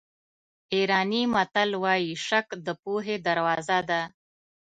[0.75, 4.01] ایراني متل وایي شک د پوهې دروازه ده.